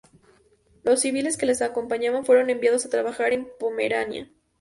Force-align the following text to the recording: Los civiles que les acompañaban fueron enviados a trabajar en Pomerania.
Los 0.81 1.01
civiles 1.01 1.37
que 1.37 1.45
les 1.45 1.61
acompañaban 1.61 2.25
fueron 2.25 2.49
enviados 2.49 2.87
a 2.87 2.89
trabajar 2.89 3.33
en 3.33 3.47
Pomerania. 3.59 4.31